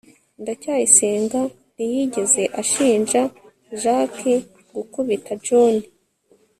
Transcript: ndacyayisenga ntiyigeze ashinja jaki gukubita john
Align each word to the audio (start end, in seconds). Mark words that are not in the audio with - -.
ndacyayisenga 0.41 1.39
ntiyigeze 1.73 2.43
ashinja 2.61 3.21
jaki 3.81 4.33
gukubita 4.75 5.31
john 5.45 5.75